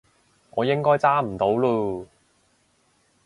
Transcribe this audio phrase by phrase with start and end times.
[0.55, 2.07] 我應該揸唔到嚕